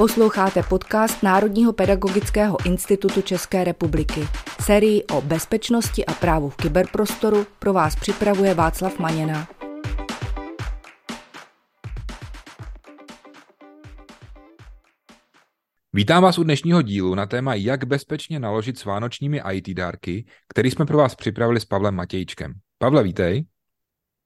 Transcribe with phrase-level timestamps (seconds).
[0.00, 4.20] Posloucháte podcast Národního pedagogického institutu České republiky.
[4.60, 9.48] Sérii o bezpečnosti a právu v kyberprostoru pro vás připravuje Václav Maněna.
[15.92, 20.70] Vítám vás u dnešního dílu na téma, jak bezpečně naložit s vánočními IT dárky, který
[20.70, 22.52] jsme pro vás připravili s Pavlem Matějčkem.
[22.78, 23.44] Pavle, vítej.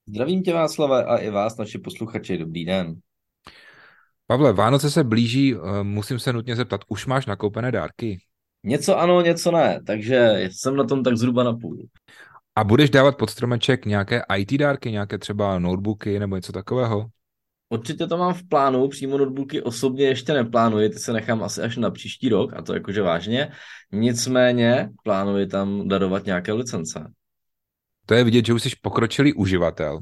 [0.09, 2.95] Zdravím tě Václave a i vás, naši posluchači, dobrý den.
[4.27, 8.19] Pavle, Vánoce se blíží, eh, musím se nutně zeptat, už máš nakoupené dárky?
[8.65, 11.87] Něco ano, něco ne, takže jsem na tom tak zhruba na půl.
[12.57, 17.07] A budeš dávat pod stromeček nějaké IT dárky, nějaké třeba notebooky nebo něco takového?
[17.69, 21.77] Určitě to mám v plánu, přímo notebooky osobně ještě neplánuji, ty se nechám asi až
[21.77, 23.53] na příští rok, a to jakože vážně.
[23.93, 27.07] Nicméně plánuji tam darovat nějaké licence.
[28.07, 30.01] To je vidět, že už jsi pokročilý uživatel,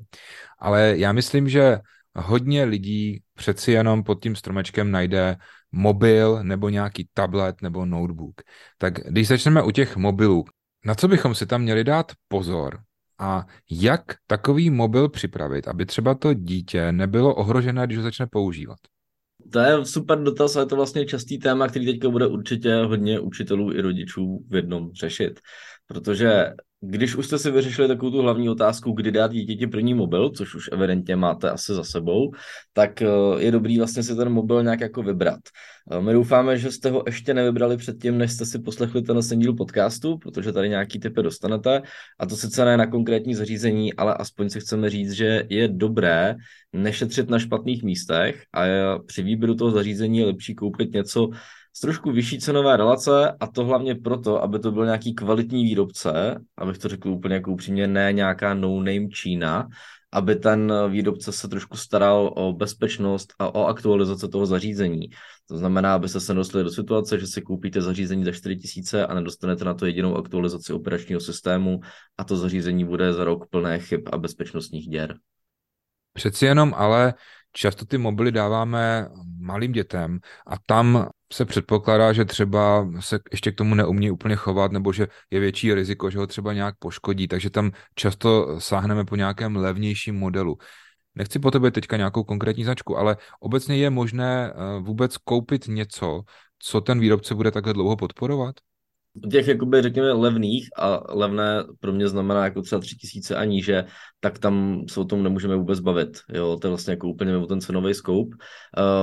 [0.59, 1.79] ale já myslím, že
[2.17, 5.37] hodně lidí přeci jenom pod tím stromečkem najde
[5.73, 8.41] mobil nebo nějaký tablet nebo notebook.
[8.79, 10.45] Tak když začneme u těch mobilů,
[10.85, 12.81] na co bychom si tam měli dát pozor
[13.19, 18.79] a jak takový mobil připravit, aby třeba to dítě nebylo ohrožené, když ho začne používat?
[19.53, 23.21] To je super dotaz a je to vlastně častý téma, který teďka bude určitě hodně
[23.21, 25.41] učitelů i rodičů v jednom řešit.
[25.87, 26.45] Protože
[26.85, 30.55] když už jste si vyřešili takovou tu hlavní otázku, kdy dát dítěti první mobil, což
[30.55, 32.33] už evidentně máte asi za sebou,
[32.73, 33.07] tak eh,
[33.39, 35.41] je dobrý vlastně si ten mobil nějak jako vybrat.
[35.91, 39.55] Eh, my doufáme, že jste ho ještě nevybrali předtím, než jste si poslechli ten díl
[39.55, 41.83] podcastu, protože tady nějaký typy dostanete,
[42.19, 46.35] a to sice ne na konkrétní zařízení, ale aspoň si chceme říct, že je dobré
[46.73, 48.63] nešetřit na špatných místech a
[49.07, 51.31] při výběru toho zařízení je lepší koupit něco,
[51.73, 56.41] z trošku vyšší cenové relace a to hlavně proto, aby to byl nějaký kvalitní výrobce,
[56.57, 59.69] abych to řekl úplně jako upřímně, ne nějaká no-name Čína,
[60.13, 65.09] aby ten výrobce se trošku staral o bezpečnost a o aktualizaci toho zařízení.
[65.49, 69.65] To znamená, abyste se dostali do situace, že si koupíte zařízení za 4000 a nedostanete
[69.65, 71.81] na to jedinou aktualizaci operačního systému
[72.19, 75.17] a to zařízení bude za rok plné chyb a bezpečnostních děr.
[76.13, 77.15] Přeci jenom ale
[77.53, 79.09] často ty mobily dáváme
[79.39, 84.73] malým dětem a tam se předpokládá, že třeba se ještě k tomu neumí úplně chovat,
[84.73, 89.17] nebo že je větší riziko, že ho třeba nějak poškodí, takže tam často sáhneme po
[89.17, 90.59] nějakém levnějším modelu.
[91.15, 96.23] Nechci po tebe teďka nějakou konkrétní značku, ale obecně je možné eh, vůbec koupit něco,
[96.59, 98.55] co ten výrobce bude takhle dlouho podporovat?
[99.31, 103.85] Těch, jakoby, řekněme, levných a levné pro mě znamená jako třeba tři tisíce a níže,
[104.21, 106.19] tak tam se o tom nemůžeme vůbec bavit.
[106.29, 108.37] Jo, to je vlastně jako úplně mimo ten cenový scope.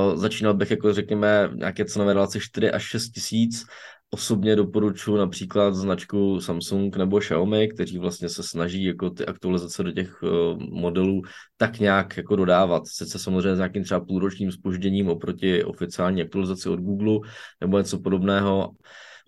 [0.08, 3.66] Uh, začínal bych jako, řekněme, nějaké cenové relace 4 až 6 tisíc.
[4.12, 9.92] Osobně doporučuji například značku Samsung nebo Xiaomi, kteří vlastně se snaží jako ty aktualizace do
[9.92, 11.22] těch uh, modelů
[11.58, 12.84] tak nějak jako dodávat.
[12.88, 17.30] Sice samozřejmě s nějakým třeba půlročním spožděním oproti oficiální aktualizaci od Google
[17.62, 18.69] nebo něco podobného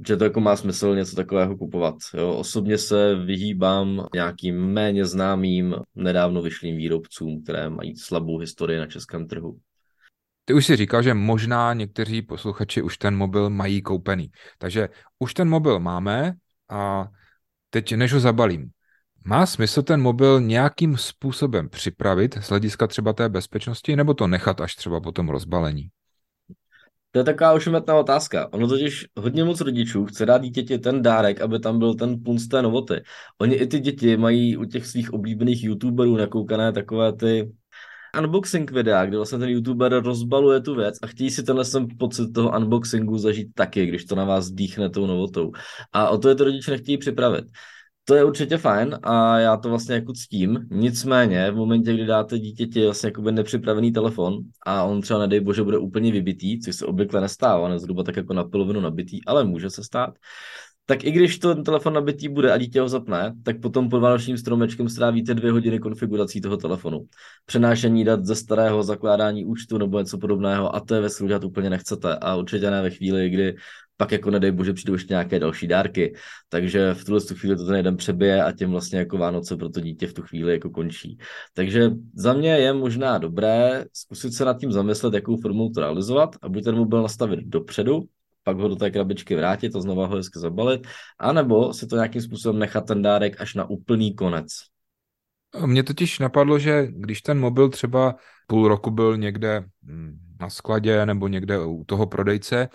[0.08, 1.96] že to jako má smysl něco takového kupovat.
[2.14, 2.34] Jo.
[2.34, 9.28] Osobně se vyhýbám nějakým méně známým, nedávno vyšlým výrobcům, které mají slabou historii na českém
[9.28, 9.58] trhu.
[10.46, 14.32] Ty už si říkal, že možná někteří posluchači už ten mobil mají koupený.
[14.58, 14.90] Takže
[15.20, 16.34] už ten mobil máme
[16.70, 17.08] a
[17.70, 18.70] teď než ho zabalím.
[19.26, 24.62] Má smysl ten mobil nějakým způsobem připravit z hlediska třeba té bezpečnosti, nebo to nechat
[24.62, 25.90] až třeba po tom rozbalení?
[27.12, 28.54] To je taková ošemetná otázka.
[28.54, 32.48] Ono totiž hodně moc rodičů chce dát dítěti ten dárek, aby tam byl ten punc
[32.48, 33.04] té novoty.
[33.38, 37.52] Oni i ty děti mají u těch svých oblíbených youtuberů nakoukané takové ty
[38.20, 42.34] unboxing videa, kde vlastně ten youtuber rozbaluje tu věc a chtějí si tenhle sem pocit
[42.34, 45.52] toho unboxingu zažít taky, když to na vás dýchne tou novotou.
[45.94, 47.46] A o to je to rodiče nechtějí připravit.
[48.06, 50.68] To je určitě fajn a já to vlastně jako ctím.
[50.72, 55.64] Nicméně v momentě, kdy dáte dítěti vlastně jako nepřipravený telefon a on třeba nedej bože
[55.64, 59.44] bude úplně vybitý, což se obvykle nestává, ne zhruba tak jako na polovinu nabitý, ale
[59.44, 60.14] může se stát,
[60.86, 64.38] tak i když ten telefon nabitý bude a dítě ho zapne, tak potom pod vánočním
[64.38, 67.06] stromečkem strávíte dvě hodiny konfigurací toho telefonu.
[67.46, 72.16] Přenášení dat ze starého zakládání účtu nebo něco podobného a to je ve úplně nechcete
[72.16, 73.56] a určitě ne ve chvíli, kdy
[74.02, 76.14] pak jako nedej bože přijdou ještě nějaké další dárky.
[76.50, 79.80] Takže v tuhle chvíli to ten jeden přebije a tím vlastně jako Vánoce pro to
[79.80, 81.18] dítě v tu chvíli jako končí.
[81.53, 86.36] Takže za mě je možná dobré zkusit se nad tím zamyslet, jakou formou to realizovat
[86.42, 88.03] a buď ten mobil nastavit dopředu,
[88.44, 90.88] pak ho do té krabičky vrátit a znova ho hezky zabalit,
[91.20, 94.47] anebo si to nějakým způsobem nechat ten dárek až na úplný konec.
[95.66, 98.16] Mně totiž napadlo, že když ten mobil třeba
[98.47, 102.70] půl roku byl někde hm, na skladě nebo někde u toho prodejce,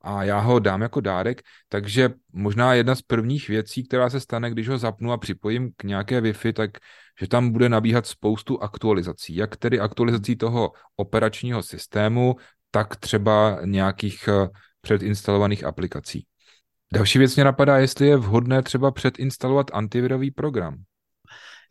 [0.00, 4.50] a já ho dám jako dárek, takže možná jedna z prvních věcí, která se stane,
[4.50, 6.70] když ho zapnu a připojím k nějaké Wi-Fi, tak
[7.20, 9.36] že tam bude nabíhat spoustu aktualizací.
[9.36, 12.36] Jak tedy aktualizací toho operačního systému,
[12.70, 14.48] tak třeba nějakých eh,
[14.80, 16.26] předinstalovaných aplikací.
[16.92, 20.76] Další věc mě napadá, jestli je vhodné třeba předinstalovat antivirový program.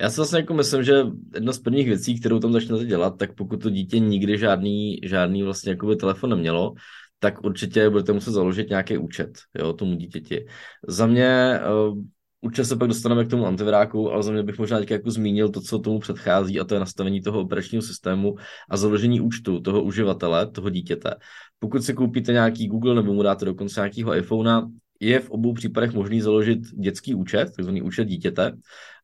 [0.02, 1.04] Já si vlastně jako myslím, že
[1.34, 5.44] jedna z prvních věcí, kterou tam začnete dělat, tak pokud to dítě nikdy žádný, žádný
[5.44, 6.74] vlastně telefon nemělo,
[7.20, 9.30] tak určitě budete muset založit nějaký účet
[9.60, 10.46] jo, tomu dítěti.
[10.88, 12.04] Za mě uh,
[12.42, 15.62] Určitě se pak dostaneme k tomu antiviráku, ale za mě bych možná jako zmínil to,
[15.62, 18.36] co tomu předchází, a to je nastavení toho operačního systému
[18.70, 21.16] a založení účtu toho uživatele, toho dítěte.
[21.60, 24.62] Pokud si koupíte nějaký Google nebo mu dáte dokonce nějakého iPhonea,
[25.00, 28.52] je v obou případech možný založit dětský účet, takzvaný účet dítěte,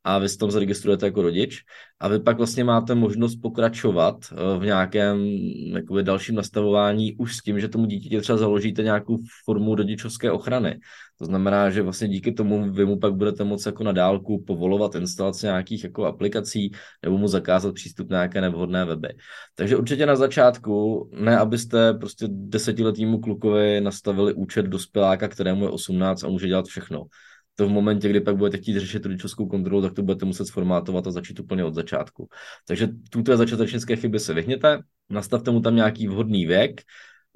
[0.06, 1.62] a vy se tam zaregistrujete jako rodič
[2.00, 5.25] a vy pak vlastně máte možnost pokračovat eh, v nějakém
[5.74, 10.80] jakoby, dalším nastavování už s tím, že tomu dítěti třeba založíte nějakou formu rodičovské ochrany.
[11.18, 14.96] To znamená, že vlastně díky tomu vy mu pak budete moct jako na dálku povolovat
[14.96, 16.72] instalaci nějakých jako aplikací
[17.04, 19.10] nebo mu zakázat přístup na nějaké nevhodné weby.
[19.56, 26.24] Takže určitě na začátku, ne abyste prostě desetiletýmu klukovi nastavili účet dospěláka, kterému je 18
[26.24, 27.06] a může dělat všechno
[27.56, 31.07] to v momentě, kdy pak budete chtít řešit rodičovskou kontrolu, tak to budete muset sformátovat
[31.07, 32.28] a začít úplně od začátku.
[32.68, 34.80] Takže tuto začátečnické chyby se vyhněte,
[35.10, 36.81] nastavte mu tam nějaký vhodný věk,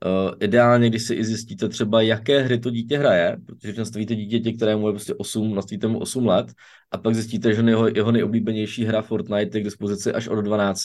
[0.06, 4.54] Uh, ideálně, když si i zjistíte třeba, jaké hry to dítě hraje, protože nastavíte dítěti,
[4.54, 6.54] kterému je prostě 8, nastavíte mu 8 let
[6.92, 10.82] a pak zjistíte, že jeho, jeho nejoblíbenější hra Fortnite je k dispozici až od 12,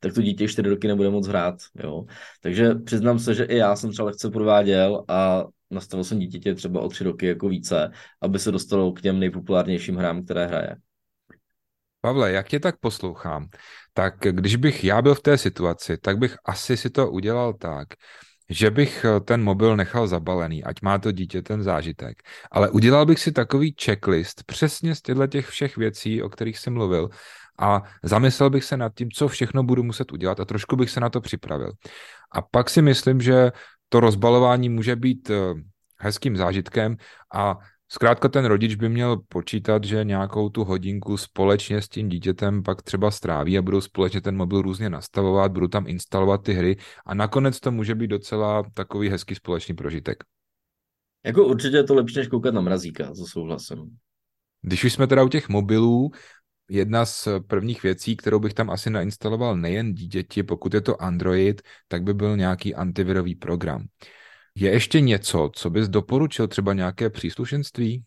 [0.00, 1.54] tak to dítě 4 roky nebude moc hrát.
[1.82, 2.04] Jo?
[2.42, 6.80] Takže přiznám se, že i já jsem třeba lehce prováděl a nastavil jsem dítěti třeba
[6.80, 7.90] o 3 roky jako více,
[8.20, 10.76] aby se dostalo k těm nejpopulárnějším hrám, které hraje.
[12.00, 13.48] Pavle, jak tě tak poslouchám,
[13.92, 17.88] tak když bych já byl v té situaci, tak bych asi si to udělal tak,
[18.50, 22.22] že bych eh, ten mobil nechal zabalený, ať má to dítě ten zážitek.
[22.50, 26.72] Ale udělal bych si takový checklist přesně z těchto těch všech věcí, o kterých jsem
[26.72, 27.08] mluvil,
[27.60, 31.00] a zamyslel bych se nad tím, co všechno budu muset udělat a trošku bych se
[31.00, 31.72] na to připravil.
[32.32, 33.52] A pak si myslím, že
[33.90, 35.54] to rozbalování může být eh,
[35.98, 36.96] hezkým zážitkem
[37.34, 37.58] a
[37.92, 42.82] Zkrátka ten rodič by měl počítat, že nějakou tu hodinku společně s tím dítětem pak
[42.82, 46.76] třeba stráví a budou společně ten mobil různě nastavovat, budou tam instalovat ty hry
[47.06, 50.24] a nakonec to může být docela takový hezký společný prožitek.
[51.24, 53.96] Jako určitě je to lepší, než koukat na mrazíka, to souhlasím.
[54.62, 56.10] Když už jsme teda u těch mobilů,
[56.70, 61.62] jedna z prvních věcí, kterou bych tam asi nainstaloval nejen dítěti, pokud je to Android,
[61.88, 63.86] tak by byl nějaký antivirový program.
[64.54, 68.04] Je ještě něco, co bys doporučil, třeba nějaké příslušenství?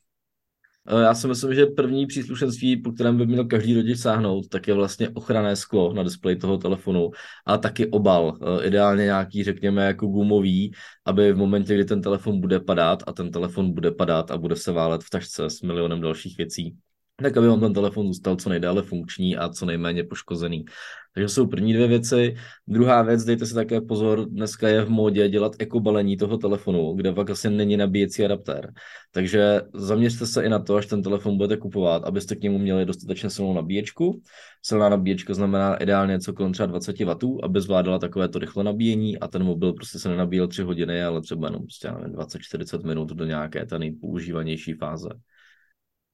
[0.88, 4.68] Eh, já si myslím, že první příslušenství, po kterém by měl každý rodič sáhnout, tak
[4.68, 7.12] je vlastně ochranné sklo na displeji toho telefonu
[7.46, 10.72] a taky obal, eh, ideálně nějaký, řekněme, jako gumový,
[11.06, 14.56] aby v momentě, kdy ten telefon bude padat a ten telefon bude padat a bude
[14.56, 16.78] se válet v tašce s milionem dalších věcí,
[17.24, 20.66] tak aby vám ten telefon zůstal co nejdále funkční a co nejméně poškozený.
[21.14, 22.36] Takže jsou první dvě věci.
[22.68, 27.14] Druhá věc, dejte si také pozor, dneska je v módě dělat ekobalení toho telefonu, kde
[27.14, 28.74] pak asi není nabíjecí adaptér.
[29.12, 32.86] Takže zaměřte se i na to, až ten telefon budete kupovat, abyste k němu měli
[32.86, 34.22] dostatečně silnou nabíječku.
[34.62, 39.20] Silná nabíječka znamená ideálně něco kolem třeba 20 W, aby zvládala takové to rychle nabíjení
[39.20, 43.26] a ten mobil prostě se nenabíjel 3 hodiny, ale třeba jenom prostě 20-40 minut do
[43.26, 45.10] nějaké té nejpoužívanější fáze.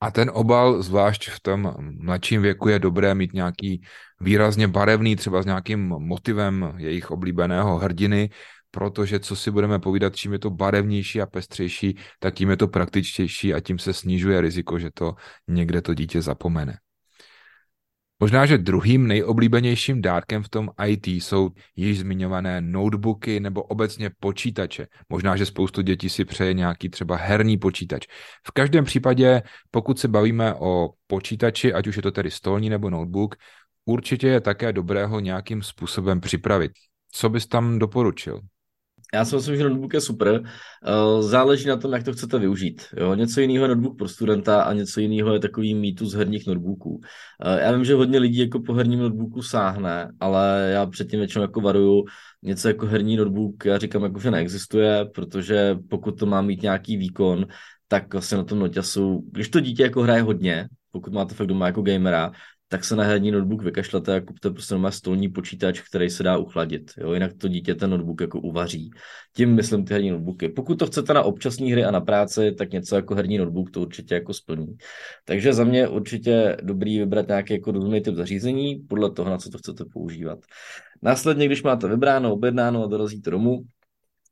[0.02, 3.82] A ten obal, zvlášť v tom mladším věku, je dobré mít nějaký
[4.20, 8.30] výrazně barevný, třeba s nějakým motivem jejich oblíbeného hrdiny,
[8.72, 12.68] protože co si budeme povídat, čím je to barevnější a pestřejší, tak tím je to
[12.68, 15.16] praktičtější a tím se snižuje riziko, že to
[15.48, 16.78] někde to dítě zapomene.
[18.20, 24.88] Možná, že druhým nejoblíbenějším dárkem v tom IT jsou již zmiňované notebooky nebo obecně počítače.
[25.10, 28.08] Možná, že spoustu dětí si přeje nějaký třeba herní počítač.
[28.48, 32.90] V každém případě, pokud se bavíme o počítači, ať už je to tedy stolní nebo
[32.90, 33.36] notebook,
[33.86, 36.72] určitě je také dobré ho nějakým způsobem připravit.
[37.12, 38.42] Co bys tam doporučil?
[39.14, 40.44] Já si myslím, že notebook je super.
[40.44, 42.86] Eh, záleží na tom, jak to chcete využít.
[42.98, 43.14] Jo?
[43.14, 47.02] Něco jiného je notebook pro studenta a něco jiného je takový mýtus herních notebooků.
[47.46, 51.42] Eh, já vím, že hodně lidí jako po herním notebooku sáhne, ale já předtím většinou
[51.42, 52.06] jako varuju,
[52.44, 56.98] něco jako herní notebook, já říkám, jako, že neexistuje, protože pokud to má mít nějaký
[56.98, 57.48] výkon,
[57.88, 61.66] tak vlastně na tom noťasu, když to dítě jako hraje hodně, pokud máte fakt doma
[61.66, 62.32] jako gamera,
[62.72, 66.38] tak se na herní notebook vykašlete a kupte prostě má stolní počítač, který se dá
[66.38, 66.92] uchladit.
[66.98, 67.14] Jo?
[67.14, 68.92] Jinak to dítě ten notebook jako uvaří.
[69.36, 70.50] Tím myslím ty herní notebooky.
[70.50, 73.82] Pokud to chcete na občasní hry a na práci, tak něco jako herní notebook to
[73.82, 74.78] určitě jako splní.
[75.26, 79.50] Takže za mě určitě dobrý vybrat nějaký jako rozumný typ zařízení podle toho, na co
[79.50, 80.40] to chcete používat.
[81.02, 83.64] Následně, když máte vybráno, objednáno a dorazíte domů,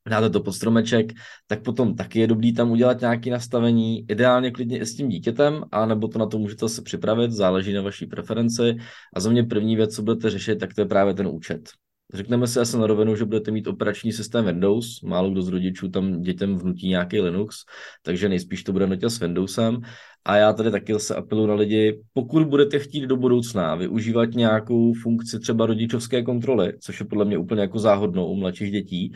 [0.09, 1.13] dáte to pod stromeček,
[1.47, 5.63] tak potom taky je dobrý tam udělat nějaké nastavení, ideálně klidně i s tím dítětem,
[5.71, 8.77] a nebo to na to můžete se připravit, záleží na vaší preferenci.
[9.15, 11.69] A za mě první věc, co budete řešit, tak to je právě ten účet.
[12.13, 15.89] Řekneme si asi na rovinu, že budete mít operační systém Windows, málo kdo z rodičů
[15.89, 17.57] tam dětem vnutí nějaký Linux,
[18.03, 19.81] takže nejspíš to bude nutit s Windowsem.
[20.25, 24.93] A já tady taky zase apeluji na lidi, pokud budete chtít do budoucna využívat nějakou
[24.93, 29.13] funkci třeba rodičovské kontroly, což je podle mě úplně jako záhodnou u mladších dětí,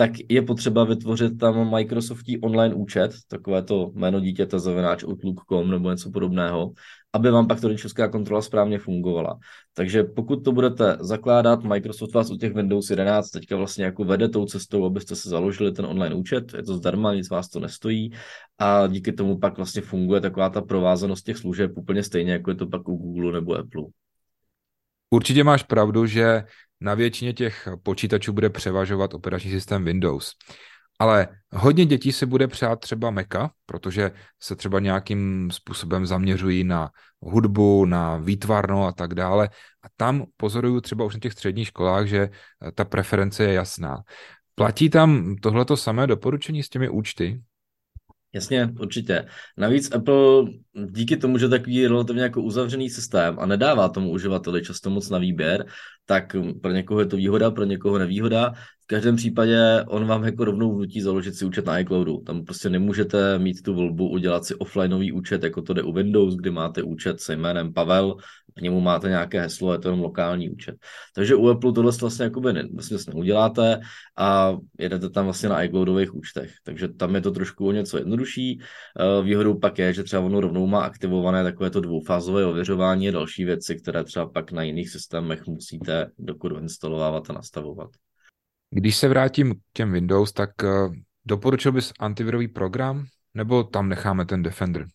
[0.00, 5.90] tak je potřeba vytvořit tam Microsoftí online účet, takové to jméno dítěte zavináč Outlook.com nebo
[5.90, 6.72] něco podobného,
[7.12, 9.38] aby vám pak to rodičovská kontrola správně fungovala.
[9.74, 14.28] Takže pokud to budete zakládat, Microsoft vás u těch Windows 11 teďka vlastně jako vede
[14.28, 18.12] tou cestou, abyste se založili ten online účet, je to zdarma, nic vás to nestojí
[18.58, 22.56] a díky tomu pak vlastně funguje taková ta provázanost těch služeb úplně stejně, jako je
[22.56, 23.82] to pak u Google nebo Apple.
[25.10, 26.44] Určitě máš pravdu, že
[26.80, 30.32] na většině těch počítačů bude převažovat operační systém Windows.
[30.98, 34.10] Ale hodně dětí si bude přát třeba Maca, protože
[34.42, 39.48] se třeba nějakým způsobem zaměřují na hudbu, na výtvarno a tak dále.
[39.82, 42.30] A tam pozoruju třeba už na těch středních školách, že
[42.74, 44.02] ta preference je jasná.
[44.54, 47.42] Platí tam tohleto samé doporučení s těmi účty?
[48.32, 49.26] Jasně, určitě.
[49.56, 50.44] Navíc Apple
[50.86, 55.18] díky tomu, že takový relativně jako uzavřený systém a nedává tomu uživateli často moc na
[55.18, 55.66] výběr,
[56.10, 58.52] tak pro někoho je to výhoda, pro někoho nevýhoda
[58.90, 62.18] každém případě on vám jako rovnou vnutí založit si účet na iCloudu.
[62.26, 66.36] Tam prostě nemůžete mít tu volbu udělat si offlineový účet, jako to jde u Windows,
[66.36, 68.16] kdy máte účet se jménem Pavel,
[68.54, 70.74] k němu máte nějaké heslo, je to jenom lokální účet.
[71.14, 73.80] Takže u Apple tohle vlastně jakoby ne, vlastně neuděláte
[74.18, 76.52] a jedete tam vlastně na iCloudových účtech.
[76.64, 78.60] Takže tam je to trošku o něco jednodušší.
[78.60, 83.12] Eh, výhodou pak je, že třeba ono rovnou má aktivované takové to dvoufázové ověřování a
[83.12, 87.90] další věci, které třeba pak na jiných systémech musíte dokud instalovávat a nastavovat.
[88.70, 94.26] Když se vrátím k těm Windows, tak uh, doporučil bys antivirový program, nebo tam necháme
[94.26, 94.86] ten Defender?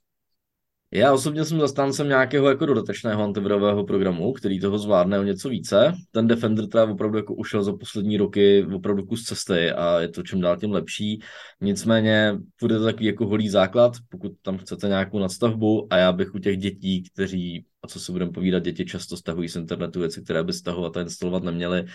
[0.91, 5.93] Já osobně jsem zastáncem nějakého jako dodatečného antivirového programu, který toho zvládne o něco více.
[6.11, 10.23] Ten Defender teda opravdu jako ušel za poslední roky opravdu kus cesty a je to
[10.23, 11.21] čím dál tím lepší.
[11.61, 16.35] Nicméně bude to takový jako holý základ, pokud tam chcete nějakou nadstavbu a já bych
[16.35, 20.21] u těch dětí, kteří a co si budeme povídat, děti často stahují z internetu věci,
[20.21, 21.85] které by stahovat a instalovat neměly,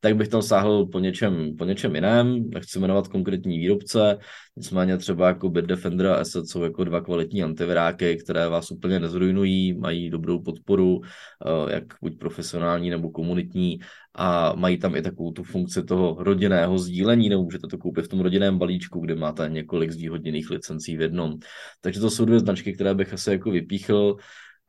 [0.00, 4.18] tak bych tam sáhl po něčem, po něčem jiném, nechci jmenovat konkrétní výrobce,
[4.56, 9.72] nicméně třeba jako Bitdefender a Asset jsou jako dva kvalitní antiviráky, které vás úplně nezrujnují,
[9.72, 13.78] mají dobrou podporu, eh, jak buď profesionální nebo komunitní
[14.14, 18.08] a mají tam i takovou tu funkci toho rodinného sdílení, nebo můžete to koupit v
[18.08, 21.38] tom rodinném balíčku, kde máte několik zvýhodněných licencí v jednom.
[21.80, 24.16] Takže to jsou dvě značky, které bych asi jako vypíchl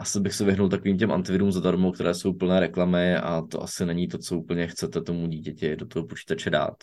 [0.02, 3.86] asi bych se vyhnul takovým těm antivirům zadarmo, které jsou plné reklamy a to asi
[3.86, 6.76] není to, co úplně chcete tomu dítěti do toho počítače dát.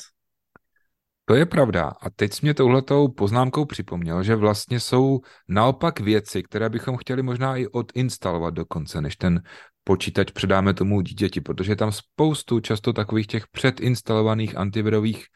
[1.24, 1.92] To je pravda.
[2.00, 7.22] A teď jsi mě touhletou poznámkou připomněl, že vlastně jsou naopak věci, které bychom chtěli
[7.22, 9.42] možná i odinstalovat dokonce, než ten
[9.84, 15.26] počítač předáme tomu dítěti, protože je tam spoustu často takových těch předinstalovaných antivirových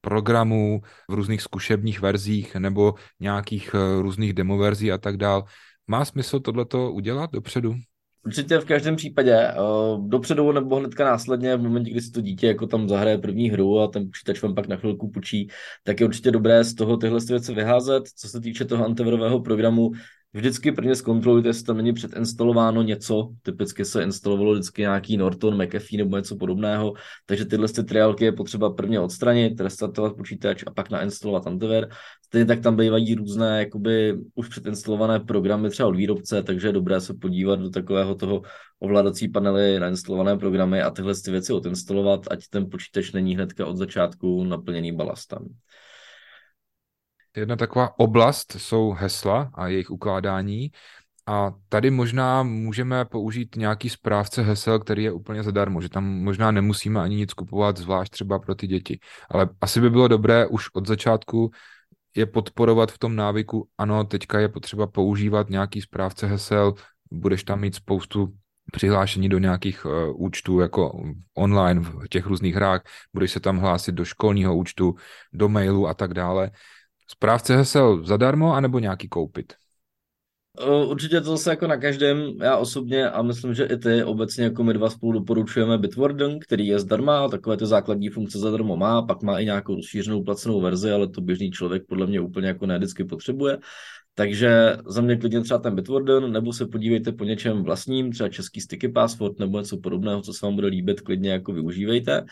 [0.00, 5.44] programů v různých zkušebních verzích nebo nějakých eh, různých demoverzí a tak dál,
[5.86, 7.74] má smysl tohleto udělat dopředu?
[8.26, 9.52] Určitě v každém případě.
[9.58, 13.50] Uh, dopředu nebo hnedka následně, v momentě, kdy si to dítě jako tam zahraje první
[13.50, 15.48] hru a ten počítač vám pak na chvilku pučí,
[15.84, 18.08] tak je určitě dobré z toho tyhle věci vyházet.
[18.16, 19.90] Co se týče toho antivirového programu,
[20.36, 23.28] Vždycky prvně zkontrolujte, jestli tam není předinstalováno něco.
[23.42, 26.92] Typicky se instalovalo vždycky nějaký Norton, McAfee nebo něco podobného.
[27.26, 31.88] Takže tyhle ty triálky je potřeba prvně odstranit, restartovat počítač a pak nainstalovat antivir.
[32.24, 37.00] Stejně tak tam bývají různé jakoby už předinstalované programy třeba od výrobce, takže je dobré
[37.00, 38.42] se podívat do takového toho
[38.78, 43.76] ovládací panely, nainstalované programy a tyhle ty věci odinstalovat, ať ten počítač není hnedka od
[43.76, 45.48] začátku naplněný balastem.
[47.36, 50.70] Jedna taková oblast jsou hesla a jejich ukládání.
[51.26, 56.50] A tady možná můžeme použít nějaký správce hesel, který je úplně zadarmo, že tam možná
[56.50, 58.98] nemusíme ani nic kupovat, zvlášť třeba pro ty děti.
[59.30, 61.50] Ale asi by bylo dobré už od začátku
[62.16, 66.74] je podporovat v tom návyku, ano, teďka je potřeba používat nějaký správce hesel,
[67.10, 68.32] budeš tam mít spoustu
[68.72, 71.02] přihlášení do nějakých uh, účtů jako
[71.34, 72.82] online v těch různých hrách,
[73.14, 74.94] budeš se tam hlásit do školního účtu,
[75.32, 76.50] do mailu a tak dále.
[77.08, 79.52] Správce hesel zadarmo, anebo nějaký koupit?
[80.86, 84.64] Určitě to zase jako na každém, já osobně a myslím, že i ty obecně jako
[84.64, 89.22] my dva spolu doporučujeme Bitwarden, který je zdarma, takové ty základní funkce zadarmo má, pak
[89.22, 92.78] má i nějakou rozšířenou placenou verzi, ale to běžný člověk podle mě úplně jako ne
[92.78, 93.58] vždycky potřebuje.
[94.14, 98.60] Takže za mě klidně třeba ten Bitwarden, nebo se podívejte po něčem vlastním, třeba český
[98.60, 102.24] sticky password nebo něco podobného, co se vám bude líbit, klidně jako využívejte.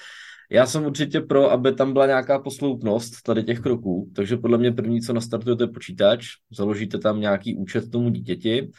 [0.55, 4.73] Já jsem určitě pro, aby tam byla nějaká posloupnost tady těch kroků, takže podle mě
[4.73, 8.71] první, co nastartujete počítač, založíte tam nějaký účet tomu dítěti,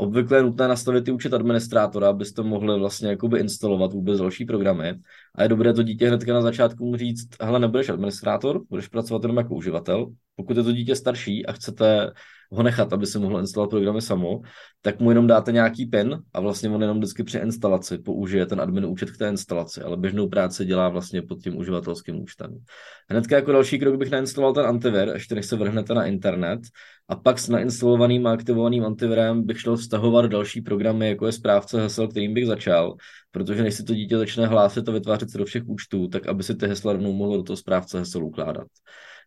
[0.00, 4.94] Obvykle je nutné nastavit i účet administrátora, abyste mohli vlastně jakoby instalovat vůbec další programy.
[5.34, 9.22] A je dobré to dítě hnedka na začátku mu říct, hele, nebudeš administrátor, budeš pracovat
[9.22, 10.06] jenom jako uživatel.
[10.36, 12.12] Pokud je to dítě starší a chcete
[12.52, 14.40] ho nechat, aby se mohl instalovat programy samo,
[14.82, 18.60] tak mu jenom dáte nějaký pin a vlastně on jenom vždycky při instalaci použije ten
[18.60, 22.58] admin účet k té instalaci, ale běžnou práci dělá vlastně pod tím uživatelským účtem.
[23.08, 26.60] Hnedka jako další krok bych nainstaloval ten antivir, ještě než se vrhnete na internet
[27.08, 31.80] a pak s nainstalovaným a aktivovaným antivirem bych šel vztahovat další programy, jako je správce
[31.80, 32.94] hesel, kterým bych začal,
[33.30, 36.42] protože než si to dítě začne hlásit a vytvářet se do všech účtů, tak aby
[36.42, 38.66] si ty hesla rovnou mohlo do toho správce hesel ukládat.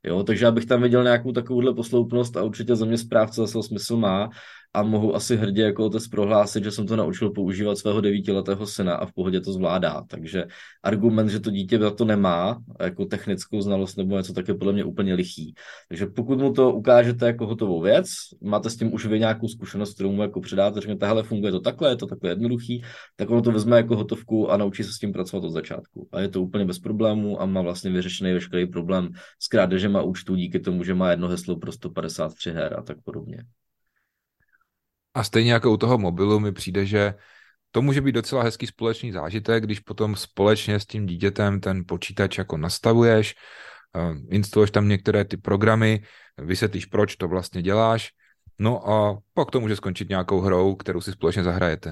[0.04, 3.64] Jo, takže já bych tam viděl nějakou takovouhle posloupnost a určitě za mě správce zase
[3.64, 4.30] smysl má
[4.74, 8.96] a mohu asi hrdě jako otec prohlásit, že jsem to naučil používat svého devítiletého syna
[8.96, 10.04] a v pohodě to zvládá.
[10.08, 10.46] Takže
[10.84, 14.74] argument, že to dítě za to nemá, jako technickou znalost nebo něco, tak je podle
[14.74, 15.54] mě úplně lichý.
[15.90, 18.08] Takže pokud mu to ukážete jako hotovou věc,
[18.42, 21.60] máte s tím už vy nějakou zkušenost, kterou mu jako předáte, řeknete, hele, funguje to
[21.60, 22.84] takhle, je to takhle jednoduchý,
[23.16, 26.08] tak ono to vezme jako hotovku a naučí se s tím pracovat od začátku.
[26.12, 30.36] A je to úplně bez problémů a má vlastně vyřešený veškerý problém s krádežema účtu
[30.36, 33.44] díky tomu, že má jedno heslo pro 153 her a tak podobně.
[35.14, 37.14] A stejně jako u toho mobilu mi přijde, že
[37.72, 42.38] to může být docela hezký společný zážitek, když potom společně s tím dítětem ten počítač
[42.38, 43.36] jako nastavuješ,
[43.96, 46.04] eh, instaluješ tam některé ty programy,
[46.38, 48.10] vysvětlíš, proč to vlastně děláš,
[48.60, 51.92] no a pak to může skončit nějakou hrou, kterou si společně zahrajete.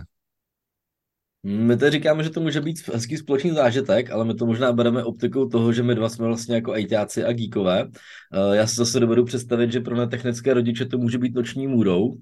[1.43, 5.03] My teď říkáme, že to může být hezký společný zážitek, ale my to možná bereme
[5.03, 7.87] optikou toho, že my dva jsme vlastně jako ajťáci a geekové.
[8.33, 12.17] Eh, já si zase dovedu představit, že pro netechnické rodiče to může být noční můrou,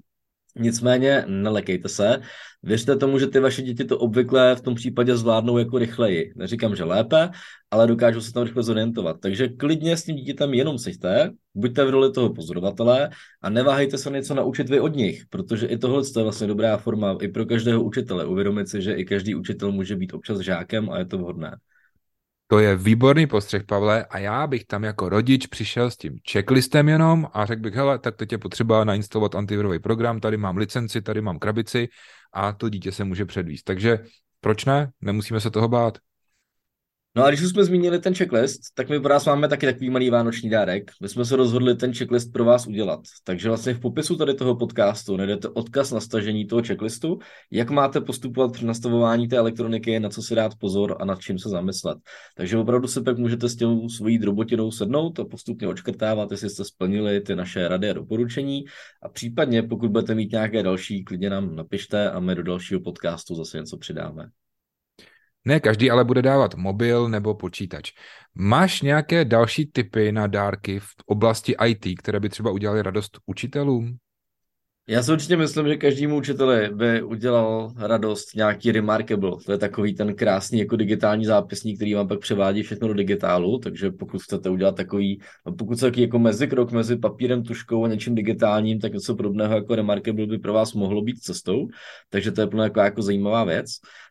[0.56, 2.20] Nicméně nelekejte se,
[2.62, 6.32] věřte tomu, že ty vaše děti to obvykle v tom případě zvládnou jako rychleji.
[6.36, 7.30] Neříkám, že lépe,
[7.70, 9.16] ale dokážou se tam rychle zorientovat.
[9.20, 13.10] Takže klidně s tím dítětem jenom seďte, buďte v roli toho pozorovatele
[13.42, 17.16] a neváhejte se něco naučit vy od nich, protože i tohle je vlastně dobrá forma
[17.20, 18.24] i pro každého učitele.
[18.26, 21.56] Uvědomit si, že i každý učitel může být občas žákem a je to vhodné.
[22.50, 26.88] To je výborný postřeh, Pavle, a já bych tam jako rodič přišel s tím checklistem
[26.88, 31.02] jenom a řekl bych, hele, tak teď je potřeba nainstalovat antivirový program, tady mám licenci,
[31.02, 31.88] tady mám krabici
[32.32, 33.64] a to dítě se může předvíst.
[33.64, 33.98] Takže
[34.40, 34.90] proč ne?
[35.00, 35.98] Nemusíme se toho bát.
[37.16, 39.90] No a když už jsme zmínili ten checklist, tak my pro vás máme taky takový
[39.90, 40.90] malý vánoční dárek.
[41.02, 43.00] My jsme se rozhodli ten checklist pro vás udělat.
[43.24, 47.18] Takže vlastně v popisu tady toho podcastu najdete odkaz na stažení toho checklistu,
[47.50, 51.38] jak máte postupovat při nastavování té elektroniky, na co si dát pozor a nad čím
[51.38, 51.98] se zamyslet.
[52.36, 56.64] Takže opravdu se pak můžete s těm svojí drobotinou sednout a postupně očkrtávat, jestli jste
[56.64, 58.64] splnili ty naše rady a doporučení.
[59.02, 63.34] A případně, pokud budete mít nějaké další, klidně nám napište a my do dalšího podcastu
[63.34, 64.30] zase něco přidáme.
[65.44, 67.92] Ne každý ale bude dávat mobil nebo počítač.
[68.34, 73.96] Máš nějaké další typy na dárky v oblasti IT, které by třeba udělali radost učitelům?
[74.88, 79.30] Já si určitě myslím, že každému učiteli by udělal radost nějaký Remarkable.
[79.46, 83.58] To je takový ten krásný jako digitální zápisník, který vám pak převádí všechno do digitálu,
[83.58, 85.20] takže pokud chcete udělat takový,
[85.58, 89.74] pokud se takový jako mezikrok mezi papírem, tuškou a něčím digitálním, tak něco podobného jako
[89.74, 91.68] Remarkable by pro vás mohlo být cestou,
[92.08, 93.70] takže to je plně jako, jako zajímavá věc.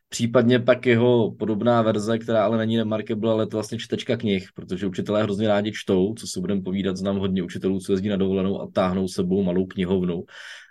[0.09, 4.87] Případně pak jeho podobná verze, která ale není remarkable, ale to vlastně čtečka knih, protože
[4.87, 8.61] učitelé hrozně rádi čtou, co si budeme povídat, znám hodně učitelů, co jezdí na dovolenou
[8.61, 10.23] a táhnou sebou malou knihovnu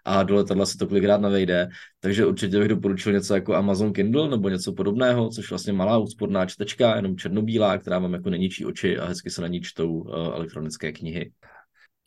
[0.05, 1.69] a do letadla se to kolikrát navejde,
[2.01, 6.47] takže určitě bych doporučil něco jako Amazon Kindle nebo něco podobného, což vlastně malá úsporná
[6.47, 10.15] čtečka, jenom černobílá, která vám jako neničí oči a hezky se na ní čtou uh,
[10.15, 11.31] elektronické knihy.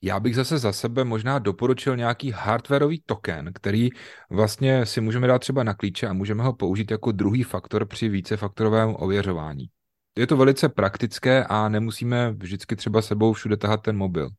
[0.04, 3.90] Já bych zase za sebe možná doporučil nějaký hardwareový token, který
[4.30, 8.10] vlastně si můžeme dát třeba na klíče a můžeme ho použít jako druhý faktor při
[8.10, 9.70] vícefaktorovém ověřování.
[10.18, 14.30] Je to velice praktické a nemusíme vždycky třeba sebou všude tahat ten mobil.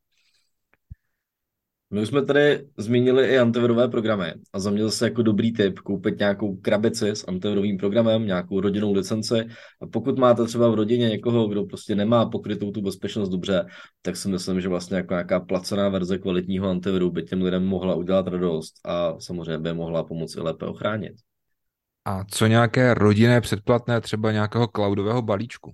[1.93, 5.79] My už jsme tady zmínili i antivirové programy a za mě zase jako dobrý tip
[5.79, 9.35] koupit nějakou krabici s antivirovým programem, nějakou rodinnou licenci
[9.83, 13.67] a pokud máte třeba v rodině někoho, kdo prostě nemá pokrytou tu bezpečnost dobře,
[14.03, 17.95] tak si myslím, že vlastně jako nějaká placená verze kvalitního antiviru by těm lidem mohla
[17.95, 21.13] udělat radost a samozřejmě by mohla pomoci lépe ochránit.
[22.05, 25.73] A co nějaké rodinné předplatné třeba nějakého cloudového balíčku?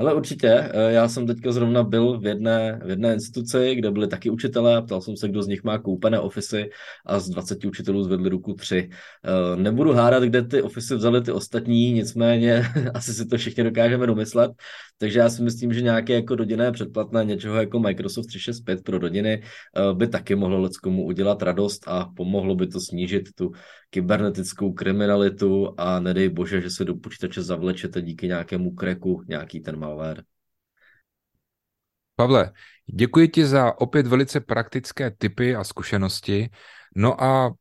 [0.00, 4.08] Ale určitě, eh, já jsem teďka zrovna byl v jedné, v jedné instituci, kde byli
[4.08, 4.82] taky učitelé.
[4.82, 6.70] Ptal jsem se, kdo z nich má koupené ofisy
[7.06, 8.90] a z 20 učitelů zvedli ruku tři.
[9.24, 12.62] Eh, nebudu hádat, kde ty ofisy vzali ty ostatní, nicméně
[12.94, 14.52] asi si to všichni dokážeme domyslet,
[14.98, 19.42] takže já si myslím, že nějaké jako rodinné předplatné něčeho jako Microsoft 365 pro rodiny
[19.42, 23.52] eh, by taky mohlo leckomu udělat radost a pomohlo by to snížit tu
[23.90, 29.78] kybernetickou kriminalitu a nedej bože, že se do počítače zavlečete díky nějakému kreku nějaký ten
[29.78, 30.22] malware.
[32.16, 32.52] Pavle,
[32.86, 36.50] děkuji ti za opět velice praktické tipy a zkušenosti.
[36.96, 37.54] No a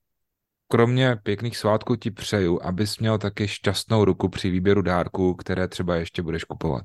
[0.67, 5.95] kromě pěkných svátků ti přeju, abys měl taky šťastnou ruku při výběru dárků, které třeba
[5.95, 6.83] ještě budeš kupovat.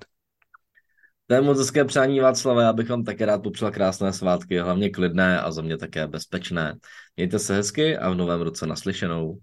[1.26, 4.90] To je moc hezké přání Václava, já bych vám také rád popřál krásné svátky, hlavně
[4.90, 6.74] klidné a za mě také bezpečné.
[7.16, 9.38] Mějte se hezky a v novém roce naslyšenou.